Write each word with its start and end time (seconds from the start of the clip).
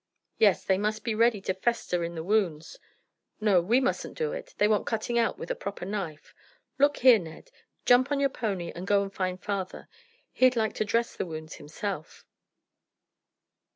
"Yes; 0.39 0.65
they 0.65 0.79
must 0.79 1.03
be 1.03 1.13
ready 1.13 1.39
to 1.41 1.53
fester 1.53 2.03
in 2.03 2.15
the 2.15 2.23
wounds. 2.23 2.79
No, 3.39 3.61
we 3.61 3.79
mustn't 3.79 4.17
do 4.17 4.31
it; 4.31 4.55
they 4.57 4.67
want 4.67 4.87
cutting 4.87 5.19
out 5.19 5.37
with 5.37 5.51
a 5.51 5.55
proper 5.55 5.85
knife. 5.85 6.33
Look 6.79 6.97
here, 6.97 7.19
Ned; 7.19 7.51
jump 7.85 8.11
on 8.11 8.19
your 8.19 8.29
pony 8.29 8.71
and 8.73 8.87
go 8.87 9.03
and 9.03 9.13
find 9.13 9.39
father. 9.39 9.87
He'd 10.33 10.55
like 10.55 10.73
to 10.77 10.85
dress 10.85 11.15
the 11.15 11.27
wounds 11.27 11.57
himself." 11.57 12.25